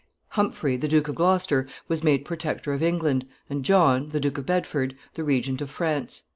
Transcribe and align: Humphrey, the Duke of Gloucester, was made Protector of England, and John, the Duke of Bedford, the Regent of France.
Humphrey, 0.29 0.77
the 0.77 0.87
Duke 0.87 1.09
of 1.09 1.13
Gloucester, 1.13 1.67
was 1.87 2.03
made 2.03 2.25
Protector 2.25 2.73
of 2.73 2.81
England, 2.81 3.23
and 3.51 3.63
John, 3.63 4.09
the 4.09 4.19
Duke 4.19 4.39
of 4.39 4.47
Bedford, 4.47 4.95
the 5.13 5.23
Regent 5.23 5.61
of 5.61 5.69
France. 5.69 6.23